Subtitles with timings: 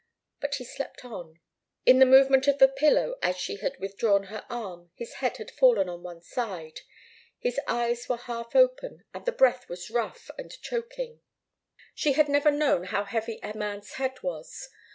[0.39, 1.39] But he slept on.
[1.85, 5.51] In the movement of the pillow as she had withdrawn her arm, his head had
[5.51, 6.79] fallen on one side.
[7.37, 11.21] His eyes were half open, and the breath was rough and choking.
[11.93, 14.69] She had never known how heavy a man's head was.